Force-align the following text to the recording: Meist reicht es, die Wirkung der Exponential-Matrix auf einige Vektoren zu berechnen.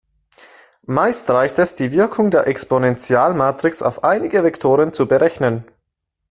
Meist 0.87 1.29
reicht 1.29 1.59
es, 1.59 1.75
die 1.75 1.91
Wirkung 1.91 2.31
der 2.31 2.47
Exponential-Matrix 2.47 3.83
auf 3.83 4.03
einige 4.03 4.43
Vektoren 4.43 4.93
zu 4.93 5.07
berechnen. 5.07 5.63